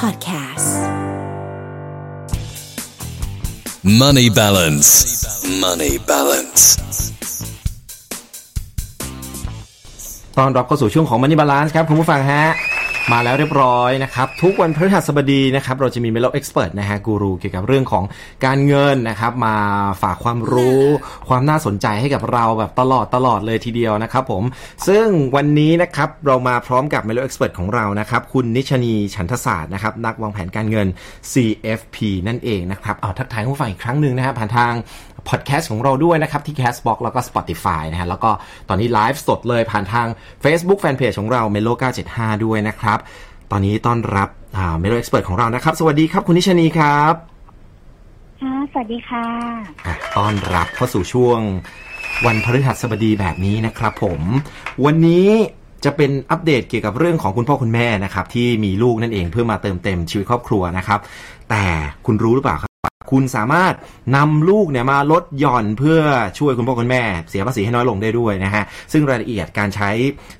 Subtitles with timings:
[0.00, 0.68] Podcast
[4.00, 4.90] Money balance.
[5.64, 6.62] Money balance.
[10.38, 12.44] ตอนรับเข้าสู่ช่วงของ Money Balance ครับ คุณผู้ฟังฮะ
[13.12, 18.04] มาแล้วเรียบร้อยนะครับ ทุกวันพฤหัสบดีนะครับ เราจะมี Melo Expert นะฮะกูรูเกี่ยวกับเรื่องของ
[18.44, 19.56] การเงินนะครับ มา
[20.02, 20.82] ฝากความรู้
[21.28, 24.42] ความน่าสนใจให้กับเราแบบตลอดตลอดเลยทีเดียวนะครับผม
[24.88, 30.86] ซึ่งวันนี้นะครับเรามาพร้อมกับ Melo Expert ของเรานะครับ คุณนิชนีฉันทศาสตร์นะครับ นักวางแผนการเงิน
[31.32, 31.96] CFP
[32.28, 34.72] นั่นเองนะครับเอาทักทายคุณผู้ฟังอีกครั้งหนึ่งนะฮะผ่านทาง
[35.28, 38.30] พอดแคสต์ของเราด้วยนะครับ ที่ Castbox แล้วก็ Spotify นะฮะแล้วก็
[38.68, 40.06] ตอนนี้ไลฟ์สดเลยผ่านทาง
[40.44, 41.72] Facebook Fanpage ของเรา Melo
[42.08, 42.98] 975 ด้วยนะครับ
[43.50, 47.14] ตอนนี้ต้อนรับอ่า Melo Expert ของเรานะครับ สวัสดีครับคุณนิชนีครับ
[48.42, 49.26] ค่ะสวัสดีค่ะ
[49.86, 51.40] อะต้อนรับเข้าสู่ช่วง
[52.26, 54.20] วันพฤหัสบดีแบบนี้นะครับผม
[54.84, 55.28] วันนี้
[55.84, 61.00] จะเป็นอัปเดตเกี่ยวกับเรื่องของคุณพ่อคุณแม่นะครับ ที่มีลูกนั่นเองเพื่อมาเติมเต็มชีวิตครอบครัวนะครับ
[61.50, 61.64] แต่
[62.06, 62.75] คุณรู้หรือเปล่าครับ
[63.10, 63.74] คุณสามารถ
[64.16, 65.98] นำลูกเนี่ยมาลดหย่อนเพื่อ
[66.38, 69.90] ช่วยคุณพ่อคุณแม่ เสียภาษีให้น้อยลงได้ด้วยนะฮะซึ่งรายละเอียดการใช้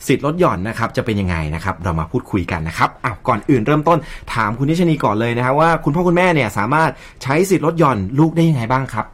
[0.06, 3.98] สิทธิ์ลดหย่อนนะครับจะเป็นยังไงนะครับเรามาพูดคุยกันนะครับอ้าวก่อนอื่นเริ่มต้น
[4.34, 6.90] ถามคุณนิชนีก่อนเลยนะฮะว่าคุณพ่อคุณแม่เนี่ยสามารถ
[7.22, 9.06] ใช้สิทธิ์ลดหย่อนลูกได้ยังไงบ้างครับ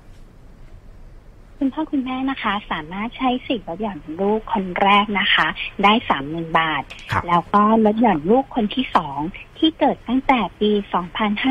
[1.65, 5.47] คุณพ่อคุณแม่นะคะ สามารถใช้สิทธิ์ลดหย่อนลูกคนแรกนะคะ
[5.83, 9.19] ได้สามหมื่นบาทครับแล้วก็ลดหย่อนลูกคนที่สอง
[9.59, 10.71] ที่เกิดตั้งแต่ปี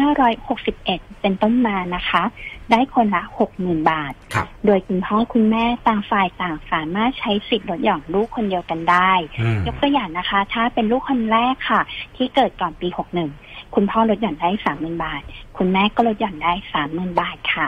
[0.02, 2.24] 2561 เป็นต้นมานะคะ
[2.72, 3.24] ได้คนละ
[3.56, 11.82] 60,000 บาทครับโดยคุณพ่อคุณแม่ต่างฝ่ายต่างสามารถใช้สิทธิ์ลดหย่อนลูกคนเดียวกันได้อืมยกตัวอย่างนะคะ ถ้าเป็นลูกคนแรกค่ะ
[12.16, 12.88] ที่เกิดก่อนปี
[13.32, 15.22] 61 คุณพ่อลดหย่อนได้ 30,000 บาท
[15.58, 16.54] คุณแม่ก็ลดหย่อนได้
[16.88, 17.66] 30,000 บาทค่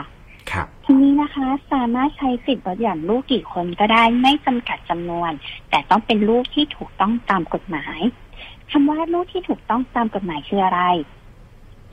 [0.52, 5.32] ครับทีนี้นะคะสามารถใช้สิทธิ์ลดหย่อนลูกกี่คนก็ได้ไม่จำกัดจำนวน
[5.70, 8.00] แต่ต้องเป็นลูกที่ถูกต้องตามกฎหมาย
[8.70, 10.82] คำว่าลูกที่ถูกต้องตามกฎหมายคืออะไร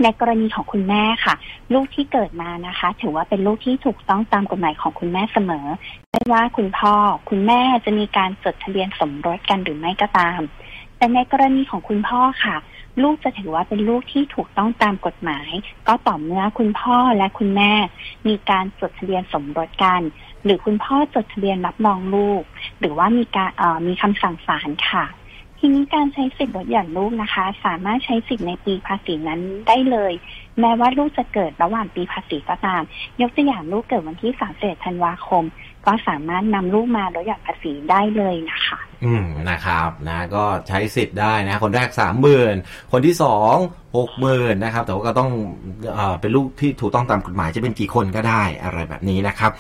[0.04, 1.36] ในกรณีของคุณแม่ค่ะ
[1.74, 5.66] ลูกที่เกิดมานะคะ ถือว่าเป็นลูกที่ถูกต้องตามกฎหมายของคุณแม่เสมอ
[6.11, 6.94] ไม่ว่าคุณพ่อ
[7.30, 10.42] คุณแม่จะมีการจดทะเบียนสมรสกันหรือไม่ก็ตาม
[10.98, 12.56] แต่ในกรณีของคุณพ่อค่ะ
[13.02, 15.52] ลูกจะถือว่าเป็นลูกที่ถูกต้องตามกฎหมาย
[15.88, 17.74] ก็ต่อเมื่อคุณพ่อและคุณแม่
[18.28, 20.02] มีการจดทะเบียนสมรสกัน
[20.44, 22.44] หรือคุณพ่อจดทะเบียนรับรองลูก
[22.80, 23.52] หรือว่ามีการ
[23.88, 25.06] มีคำสั่งศาลค่ะ
[25.64, 30.14] ทีนี้การใช้สิทธิ์ลดหย่อนลูกนะคะ สามารถใช้สิทธิ์ในปีภาษีนั้นได้เลย
[30.60, 32.82] แม้ว่าลูกจะเกิดระหว่างปีภาษีก็ตาม
[33.22, 35.44] ยกตัวอย่างลูกเกิดวันที่31ธันวาคม
[35.86, 42.56] ก็สามารถนำลูกมาลดหย่อนภาษีได้เลยนะคะ อืมนะครับนะก็ใช้สิทธิ์ได้นะ คนแรกสามหมื่น
[42.92, 43.56] คนที่สอง
[43.98, 45.30] หกหมื่นนะครับ แต่ว่าก็ต้อง
[45.94, 49.52] เอ่อเป็นลูกที่ถูกต้องตามกฎหมายจะเป็นกี่คนก็ได้อะไรแบบนี้นะครับ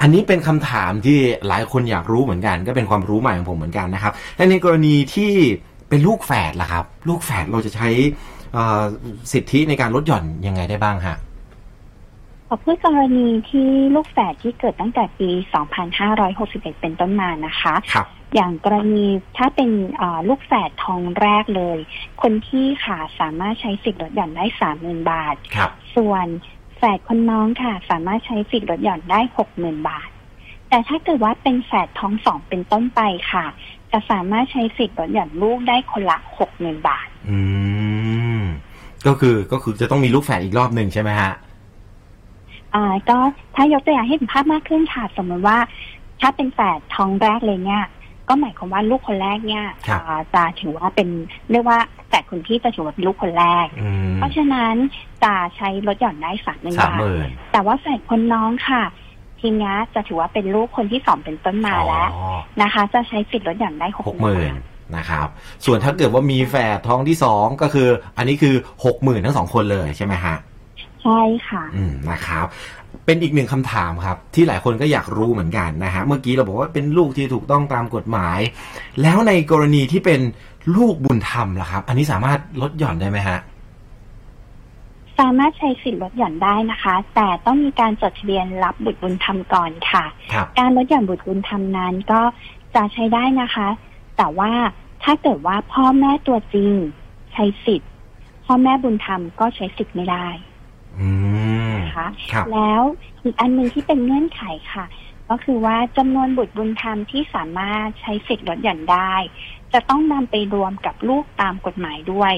[0.00, 5.32] อันนี้เป็นคำถามที่หลายคนอยากรู้เหมือนกัน ก็เป็นความรู้ใหม่ของผมเหมือนกันนะครับและในกรณีที่
[5.88, 7.88] เป็นลูกแฝดล่ะครับ ลูกแฝดเราจะใช้
[8.52, 8.82] เอ่อ
[9.32, 11.16] สิทธิในการลดหย่อนยังไงได้บ้างฮะ
[12.48, 15.30] ขอพูดกรณีที่ลูกแฝดที่เกิดตั้งแต่ปี
[16.06, 19.06] 2561 เป็นต้นมานะคะครับอย่างกรณี
[19.36, 21.78] ถ้าเป็นเอ่อลูกแฝดทองแรกเลย
[22.22, 26.26] คนที่ค่ะสามารถใช้สิทธิ์ลดหย่อนได้สามหมื่นบาทครับส่วน
[26.76, 30.08] แฝดคนน้องค่ะ สามารถใช้สิทธิ์ลดหย่อนได้หกหมื่นบาท
[30.68, 33.00] แต่ถ้าเกิดว่าเป็นแฝดท้องสองเป็นต้นไป
[33.32, 33.46] ค่ะ
[33.92, 37.38] จะสามารถใช้สิทธิ์ลดหย่อนลูกได้คนละหกหมื่นบาท อื
[38.38, 38.42] ม
[39.06, 41.32] ก็คือก็คือจะต้องมีลูกแฝดอีกรอบหนึ่งใช่ไหมฮะ
[42.74, 43.18] อ่าก็
[43.54, 45.58] ถ้ายกตัวอย่างให้เห็นภาพมากขึ้นค่ะสมมติว่า
[46.20, 47.84] ถ้าเป็นแฝดท้องแรกเลยเนี่ย
[48.28, 51.08] ก็หมายความว่าลูกคนแรกเนี่ยครับอ่าจะถือว่าเป็น
[51.50, 51.78] เรียกว่า
[52.08, 54.74] แฝดคนพี่จะถือว่าเป็นลูกคนแรกอืมเพราะฉะนั้น
[55.22, 58.82] จะใช้ลดหย่อนได้สามหมื่นสามบาทหมื่นแต่ว่าแฝดคนน้องค่ะ
[59.40, 64.54] ทีเนี้ยจะถือว่าเป็นลูกคนที่สองเป็นต้นมาแล้วอ๋อนะคะ จะใช้สิทธิ์ลดหย่อนได้หกหกหหมื่มื่นน
[64.96, 65.28] นะครับ
[65.66, 68.54] ส่วนถ้าเกิดว่ามีแฝดท้องที่สองก็คือ อันนี้คือ
[68.84, 70.36] หกหมื่นทั้งสองคนเลยใช่ไหมฮะ
[71.02, 72.46] ใช่ค่ะ อืมนะครับ
[73.04, 78.38] เป็นอีกหนึ่งคำถามครับ ที่หลายคนก็อยากรู้เหมือนกันนะฮะเมื่อกี้เราบอกว่าเป็นลูกที่ถูกต้องตามกฎหมาย
[79.02, 80.20] แล้วในกรณีที่เป็น
[80.76, 83.38] ลูกบุญธรรมล่ะครับ อันนี้สามารถลดหย่อนได้ไหมฮะ
[85.18, 92.20] สามารถใช้สิทธิ์ลดหย่อนได้นะคะ แต่ต้องมีการจดทะเบียนรับบุตรบุญธรรมก่อนค่ะครับการลดหย่อนบุตรบุญธรรมนั้นก็
[92.74, 93.68] จะใช้ได้นะคะ
[94.16, 94.52] แต่ว่า
[95.02, 96.72] ถ้าเกิดว่าพ่อแม่ตัวจริง
[97.32, 97.90] ใช้สิทธิ์
[98.44, 100.26] พ่อแม่บุญธรรมก็ใช้สิทธิ์ไม่ได้
[100.98, 101.08] อื
[101.70, 102.82] มนะคะครับแล้ว
[103.22, 104.42] อีกอันหนึ่งที่เป็นเงื่อนไข
[104.72, 104.84] ค่ะ
[105.28, 109.14] ก็คือว่าจำนวนบุตรบุญธรรมที่สามารถใช้สิทธิ์ลดหย่อนได้
[109.72, 112.34] จะต้องนำไปรวมกับลูกตามกฎหมายด้วย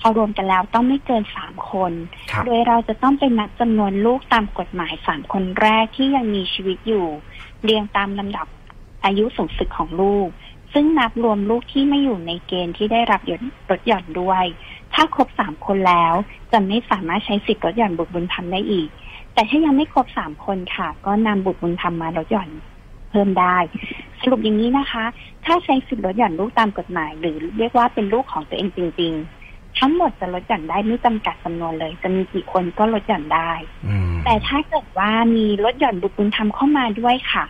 [0.00, 1.92] พอรวมกันแล้วต้องไม่เกินสามคน
[2.30, 7.06] ครับโดยเราจะต้องไปนับจำนวนลูกตามกฎหมายสามคนแรกที่ยังมีชีวิตอยู่
[7.62, 8.46] เรียงตามลำดับ
[9.04, 10.28] อายุสูงสุดของลูก
[10.72, 14.44] ซึ่งนับรวมลูกที่ไม่อยู่ในเกณฑ์ที่ได้รับหย่อนลดหย่อนด้วย
[14.94, 16.14] ถ้าครบสามคนแล้ว
[16.52, 18.88] จะไม่สามารถใช้สิทธิ์ลดหย่อนบุตรบุญธรรมได้อีก
[19.34, 22.50] แต่ถ้ายังไม่ครบสามคนค่ะ ก็นำบุตรบุญธรรมมาลดหย่อน
[23.10, 23.56] เพิ่มได้
[24.20, 25.04] สรุปอย่างนี้นะคะ
[25.44, 29.37] ถ้าใช้สิทธิ์ลดหย่อนลูกตามกฎหมาย หรือเรียกว่าเป็นลูกของตัวเองจริง ๆ
[29.78, 33.50] ทั้งหมดจะลดหย่อนได้ไม่จำกัดจำนวนเลย จะมีกี่คนก็ลดหย่อนได้
[33.86, 37.44] อืมแต่ถ้าเกิดว่ามีลดหย่อนบุตรบุญธรรมเข้ามาด้วยค่ะ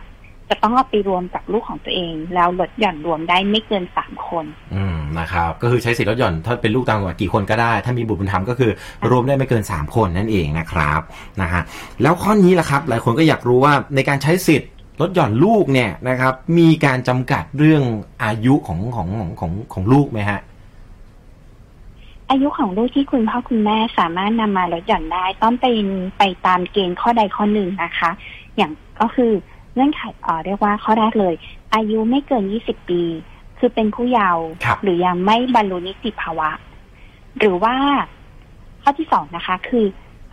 [0.49, 4.45] จะต้องเอาไปรวมกับลูกของตัวเอง แล้วลดหย่อนรวมได้ไม่เกินสามคน
[4.75, 8.71] อืมนะครับ ก็คือใช้สิทธิ์ลดหย่อนถ้าเป็นลูกต่างจังหวัดกี่คนก็ได้ ถ้ามีบุตรบุญธรรมก็คือ
[9.09, 11.01] รวมได้ไม่เกิน3คนนั่นเองนะครับ
[11.41, 11.61] นะฮะ
[12.01, 14.69] แล้วข้อนี้ล่ะครับ หลายคนก็อยากรู้ว่าในการใช้สิทธิ์
[15.01, 17.83] ลดหย่อนลูกเนี่ยนะครับ มีการจำกัดเรื่อง
[18.23, 20.39] อายุของของของของของลูกไหมฮะ
[22.29, 25.85] อายุของลูกที่คุณพ่อคุณแม่สามารถนำมาลดหย่อนได้ ต้องเป็น
[26.17, 28.09] ไปตามเกณฑ์ข้อใดข้อหนึ่งนะคะ
[28.55, 29.31] อย่างก็คือ
[29.73, 31.33] เงื่อนไขเอ่อเรียกว่าข้อแรกเลย
[31.75, 33.01] อายุไม่เกิน20ปี
[33.59, 36.49] คือเป็นผู้เยาว์ครับหรือยังไม่บรรลุนิติภาวะ
[37.39, 37.75] หรือว่า
[38.81, 39.85] ข้อที่สองนะคะ คือ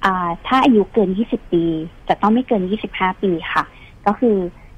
[0.04, 1.64] อ่าถ้าอายุเกิน20ปี
[2.08, 3.64] จะต้องไม่เกิน25ปีค่ะ
[4.06, 4.36] ก็คือ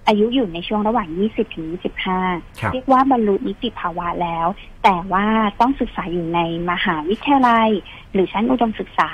[0.09, 1.67] อายุอยู่ในช่วงระหว่าง 20ถึง
[2.13, 4.47] 25ครับเรียกว่าบรรลุนิติภาวะแล้ว
[4.85, 5.27] แต่ว่า
[5.61, 6.41] ต้องศึกษาอยู่ใน
[6.71, 7.71] มหาวิทยาลัย
[8.13, 9.09] หรือชั้นอุดมศึกษา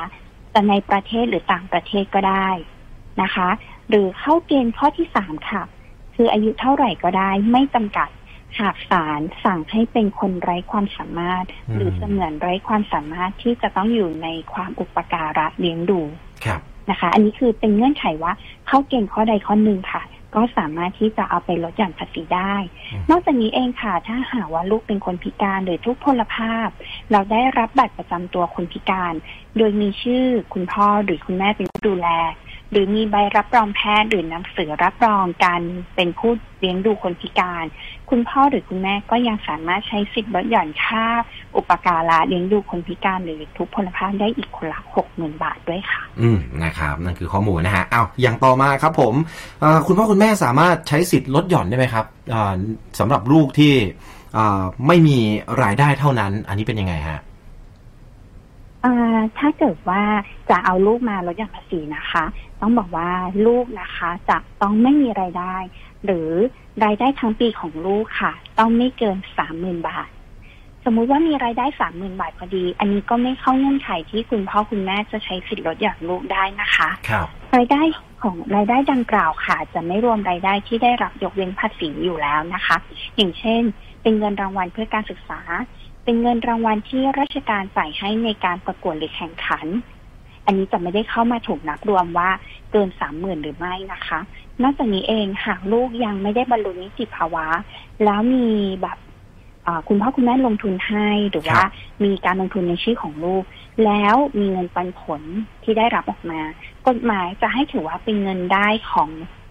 [0.53, 2.49] จะในประเทศหรือต่างประเทศก็ได้
[3.23, 3.49] นะคะ
[3.89, 5.63] หรือเข้าเกณฑ์ข้อที่สามค่ะ
[6.15, 8.09] คืออายุเท่าไหร่ก็ได้ไม่จำกัด
[8.61, 16.01] หากศาลสั่งให้เป็นคนไร้ความสามารถอืมหรือเสมือนไร้ความสามารถที่จะต้องอยู่ในความอุปการะเลี้ยงดู
[16.45, 16.61] ครับ
[16.91, 18.33] นะคะ อันนี้คือเป็นเงื่อนไขว่า
[18.67, 20.03] เข้าเกณฑ์ข้อใดข้อหนึ่งค่ะ
[20.35, 22.55] ก็สามารถที่จะเอาไปลดหย่อนภาษีได้
[22.93, 26.69] อืมนอกจากนี้เองค่ะ ถ้าหากว่าลูกเป็นคนพิการหรือทุกพลภาพ
[27.11, 29.15] เราได้รับบัตรประจำตัวคนพิการ
[29.57, 32.09] โดยมีชื่อคุณพ่อหรือคุณแม่เป็นผู้ดูแล
[32.71, 35.61] หรือมีใบรับรองแพทย์หรือหนังสือรับรองการ
[35.97, 37.65] เป็นผู้เลี้ยงดูคนพิการ
[38.11, 41.05] คุณพ่อหรือคุณแม่ก็ยังสามารถใช้สิทธิ์ลดหย่อนค่า
[41.57, 49.15] อุปการะเลี้ยงดูคนพิการหรือทุกพลภาพได้อีกคนละหกหมื่นบาทด้วยค่ะ อืมนะครับนั่นคือข้อมูลนะฮะเอาอย่างต่อมาครับผม
[49.87, 52.55] คุณพ่อคุณแม่สามารถใช้สิทธิ์ลดหย่อนได้ไหมครับอ่า
[52.99, 53.75] สำหรับลูกที่
[54.87, 55.19] ไม่มี
[55.63, 57.21] รายได้เท่านั้น อันนี้เป็นยังไงฮะ
[59.39, 60.03] ถ้าเกิดว่า
[60.51, 62.25] จะเอาลูกมาลดหย่อนภาษีนะคะ
[62.61, 63.11] ต้องบอกว่า
[63.47, 65.57] ลูกนะคะจะต้องไม่มีรายได้
[66.05, 66.31] หรือ
[66.85, 70.09] รายได้ทั้งปีของลูกค่ะ ต้องไม่เกินสามหมื่นบาท
[70.85, 77.27] สมมุติว่ามีรายได้สามหมื่นบาทพอดี อันนี้ก็ไม่เข้าเงื่อนไขที่คุณพ่อคุณแม่จะใช้สิทธิ์ลดหย่อนลูกได้นะคะครับ
[77.57, 77.83] รายได้
[78.23, 82.77] ของรายได้ดังกล่าวค่ะ จะไม่รวมรายได้ที่ได้รับยกเว้นภาษีอยู่แล้วนะคะ
[83.17, 83.63] อย่างเช่น
[84.03, 85.41] เป็นเงินรางวัลเพื่อการศึกษา
[86.05, 89.67] เป็นเงินรางวัลที่ราชการจ่ายให้ในการประกวดหรือแข่งขัน
[90.47, 92.31] อันนี้จะไม่ได้เข้ามาถูกนับรวมว่า
[92.73, 94.19] เกินสามหมื่นหรือไม่นะคะ
[94.63, 97.47] นอกจากนี้เองหากลูกยังไม่ได้บรรลุนิติภาวะ
[98.05, 98.49] แล้วมี
[98.83, 98.99] แบบ
[99.67, 101.71] อ่าคุณพ่อคุณแม่ลงทุนให้หรือว่าครับ
[102.05, 103.45] มีการลงทุนในชื่อของลูก
[103.85, 105.23] แล้วมีเงินปันผล
[105.63, 106.41] ที่ได้รับออกมา
[106.89, 109.09] กฎหมายจะให้ถือว่าเป็นเงินได้ของ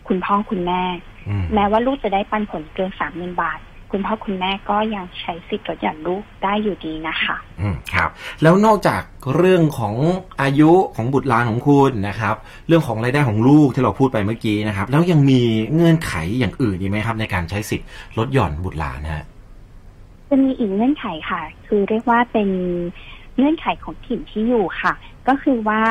[0.07, 0.83] คุณพ่อคุณแม่
[1.27, 3.59] อืมแม้ว่าลูกจะได้ปันผลเกินสามหมื่นบาท
[3.95, 8.09] คุณพ่อคุณแม่ก็ยังใช้สิทธิ์ลดหย่อนลูกได้อยู่ดีนะคะ อืมครับ
[8.43, 9.01] แล้วนอกจาก
[9.35, 9.95] เรื่องของ
[10.41, 12.35] อายุของบุตรหลานของคุณนะครับ
[12.67, 15.41] เรื่องของรายได้ของลูกที่เราพูดไปเมื่อกี้นะครับ แล้วยังมี
[15.73, 17.87] เงื่อนไขอย่างอื่นอีกไหมครับ ในการใช้สิทธิ์
[18.17, 19.25] ลดหย่อนบุตรหลานฮะ
[20.29, 22.49] จะมีอีกเงื่อนไขค่ะ คือเรียกว่าเป็น
[23.37, 24.93] เงื่อนไขของถิ่นที่อยู่ค่ะ
[25.27, 25.81] ก็คือว่า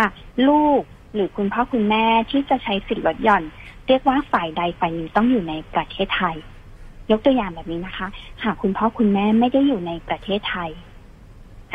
[0.48, 0.80] ลูก
[1.14, 3.42] หรือคุณพ่อคุณแม่ที่จะใช้สิทธิ์ลดหย่อน
[3.86, 6.36] เรียกว่าฝ่ายใดฝ่ายหนึ่งต้องอยู่ในประเทศไทย
[7.10, 8.08] ยกตัวอย่างแบบนี้นะคะ
[8.44, 10.70] หากคุณพ่อคุณแม่ไม่ได้อยู่ในประเทศไทย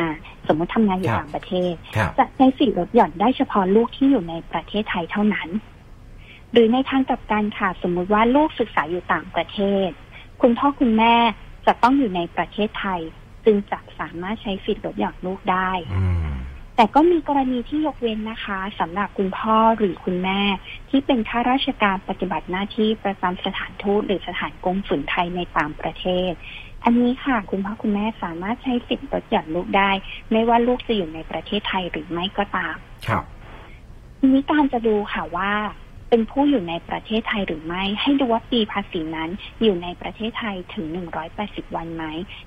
[0.02, 0.08] ่า
[0.46, 5.48] สมมติทำงานอยู่ครับต่างประเทศครับจะใช้สิทธิ์ลดหย่อนได้เฉพาะลูกที่อยู่ในประเทศไทยเท่านั้น
[6.52, 9.88] หรือในทางกลับกันค่ะ สมมุติว่าลูกศึกษาอยู่ต่างประเทศ
[10.42, 11.14] คุณพ่อคุณแม่
[11.66, 13.00] จะต้องอยู่ในประเทศไทย
[13.44, 16.27] จึงจะสามารถใช้สิทธิ์ลดหย่อนลูกได้อืม
[16.78, 20.40] แต่ก็มีกรณีที่ยกเว้นนะคะสำหรับคุณพ่อหรือคุณแม่
[20.90, 26.32] ที่เป็นข้าราชการปฏิบัติหน้าที่ประจำสถานทูตหรือสถานกงสุลไทยในต่างประเทศ
[26.84, 29.90] อันนี้ค่ะ คุณพ่อคุณแม่สามารถใช้สิทธิ์ลดหย่อนลูกได้
[30.30, 33.24] ไม่ว่าลูกจะอยู่ในประเทศไทยหรือไม่ก็ตาม ครับ
[34.18, 35.52] ทีนี้การจะดูค่ะว่า
[36.10, 39.30] เป็นผู้อยู่ในประเทศไทยหรือไม่ ให้ดูว่าปีภาษีนั้น
[39.62, 40.86] อยู่ในประเทศไทยถึง
[41.30, 42.04] 180 วันไหม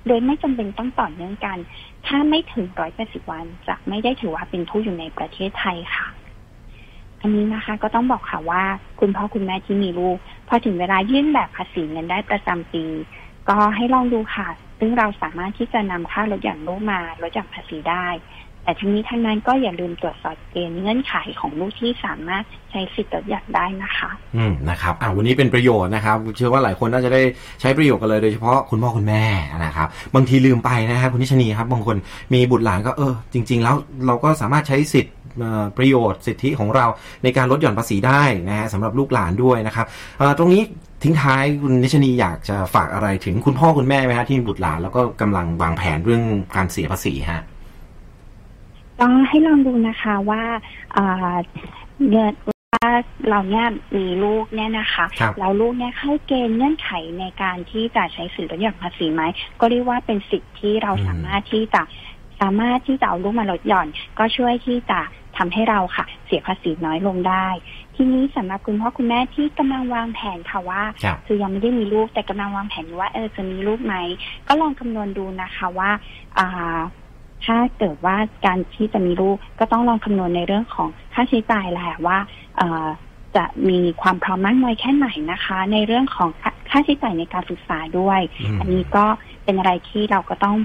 [0.07, 1.57] โดยไม่จำเป็นต้องต่อเนื่องกัน
[2.05, 2.65] ถ้าไม่ถึง
[2.99, 6.07] 180 วันจะไม่ได้ถือว่าเป็นผู้อยู่ในประเทศไทยค่ะ
[7.21, 8.63] อันนี้นะคะก็ต้องบอกค่ะว่า
[8.99, 12.85] คุณพ่อคุณแม่ที่มีลูกพอถึงเวลายื่นแบบภาษีเงินได้ประจำปี
[13.49, 14.47] ก็ให้ลองดูค่ะ
[14.79, 18.07] ซึ่งเราสามารถที่จะนำค่าลดหย่อนลูกมาลดหย่อนภาษีได้
[18.63, 27.21] แต่ทั้งนี้ทั้งนั้นก็อย่าลืมตรวจสอบเกณฑ์เงื่อนไขของลูกที่สามารถใช้สิทธิ์ลดหย่อนได้นะคะ อืมนะครับอ่าวันนี้เป็นประโยชน์นะครับ เชื่อว่าหลายคนน่าจะได้
[27.61, 29.23] ใช้ประโยชน์กันเลยโดยเฉพาะคุณพ่อคุณแม่
[29.65, 31.97] นะครับ บางทีลืมไปนะครับคุณนิชนีครับ บางคน
[32.33, 33.75] มีบุตรหลานก็เออ จริง ๆ แล้ว
[34.05, 35.15] เราก็สามารถใช้สิทธิ์
[35.77, 36.85] ประโยชน์สิทธิของเรา
[37.23, 39.85] ในการลดหย่อนภาษีได้นะฮะสำหรับลูกหลานด้วยนะครับ
[40.37, 40.61] ตรงนี้
[41.03, 46.23] ทิ้งท้ายคุณนิชนีอยากจะฝากอะไรถึงคุณพ่อคุณแม่ไหมฮะที่มีบุตรหลานแล้วก็กำลังวางแผนเรื่อง
[46.55, 47.43] การเสียภาษีฮะ
[49.01, 50.43] ก็ให้ลองดูนะคะว่า
[50.93, 51.35] เอ่อ
[52.09, 52.33] เงิน
[52.73, 52.89] ว่า
[53.29, 53.67] เราเนี่ย
[53.97, 59.21] มีลูกเนี่ยนะคะครับแล้วลูกเนี่ยเข้าเกณฑ์เงื่อนไขในการที่จะใช้สิทธิลดหย่อนภาษีไหม
[59.59, 61.81] ก็เรียกว่าเป็นสิทธิที่เราอืมสามารถที่จะ
[62.41, 64.99] สามารถที่จะเอาลูกมาลดหย่อน ก็ช่วยที่จะ
[65.37, 67.47] ทำให้เราค่ะ เสียภาษีน้อยลงได้
[67.95, 73.95] ทีนี้สำหรับคุณพ่อคุณแม่ที่กำลังวางแผนค่ะว่าครับคือยังไม่ได้มีลูกแต่กำลังวางแผนอยู่ว่าเออจะมีลูกไหม
[74.47, 75.89] ก็ลองคำนวณดูนะคะว่า
[76.37, 76.79] อ่า
[77.45, 82.17] ถ้าเกิดว่าการที่จะมีลูกก็ต้องลองคำนวณในเรื่องของค่าใช้จ่ายแหละว่า
[82.57, 82.87] เอ่อ
[83.35, 89.05] จะมีความพร้อมมากน้อยแค่ไหนนะคะ ในเรื่องของค่าค่าใช้จ่ายในการศึกษาด้วยอืมอันนี้ก็
[89.43, 90.57] เป็นอะไรที่เราก็ต้อง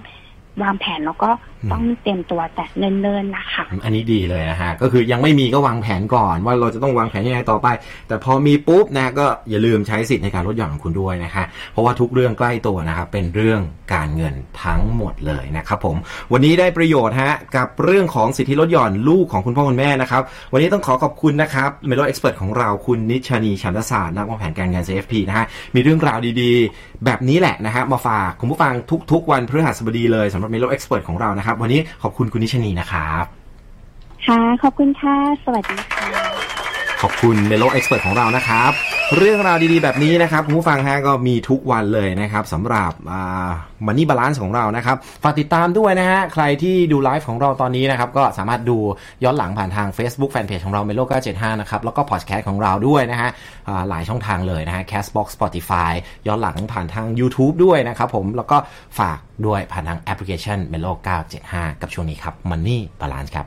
[0.62, 7.68] วางแผนแล้วก็อืม ต้องเตรียมตัวแต่เนิ่นๆนะคะ อันนี้ดีเลยนะฮะ ก็คือยังไม่มีก็วางแผนก่อน ว่าเราจะต้องวางแผนยังไงต่อไป
[8.08, 13.60] แต่พอมีปุ๊บนะก็อย่าลืมใช้สิทธิ์ในการลดหย่อนของคุณด้วยนะคะ เพราะว่าทุกเรื่องใกล้ตัวนะครับเป็นเรื่อง
[13.94, 15.96] การเงินทั้งหมดเลยนะครับผม
[16.32, 28.72] วันนี้ได้ประโยชน์ฮะกับเรื่องของสิทธิลดหย่อนลูกของคุณพ่อคุณแม่นะครับ วันนี้ต้องขอขอบคุณนะครับ Melo Expert ของเราคุณนิชานีชันทศาสตร์นักวางแผนการเงิน CFP นะฮะมีเรื่องราวดีๆ แบบนี้แหละนะฮะมาฝากคุณผู้ฟัง
[29.12, 33.24] ทุกๆ วันพฤหัสบดีเลยสำหรับ Melo Expert ของเรานะครับวันนี้ขอบคุณคุณนิชานีนะครับ
[34.26, 36.05] ค่ะ ขอบคุณค่ะ สวัสดีค่ะ
[37.02, 38.72] ขอบคุณ Melo Expert ของเรานะครับ
[39.16, 42.92] เรื่องราวดีๆแบบนี้นะครับคุณผู้ฟังฮะก็มีทุกวันเลยนะครับสำหรับ
[43.86, 48.78] Money Balance ของเรานะครับฝากติดตามด้วยนะฮะใครที่ดูไลฟ์ของเราตอนนี้นะครับก็สามารถดู
[49.24, 51.00] ย้อนหลังผ่านทาง Facebook Fanpage ของเรา Melo
[51.32, 53.30] 975นะครับแล้วก็พอดแคสต์ของเราด้วยนะฮะ
[53.88, 55.92] หลายช่องทางเลยนะฮะ Castbox Spotify
[56.26, 58.56] ย้อนหลังผ่านทาง YouTube ด้วยนะครับผมแล้วก็
[58.98, 60.92] ฝากด้วยผ่านทางแอปพลิเคชัน Melo
[61.36, 63.44] 975 กับช่วงนี้ครับ Money Balance ครั